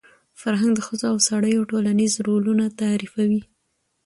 [0.41, 3.41] فرهنګ د ښځو او سړیو ټولنیز رولونه تعریفوي.